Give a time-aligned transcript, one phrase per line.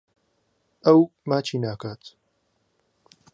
[0.85, 0.99] ئەو
[1.29, 2.01] ماچی ناکات.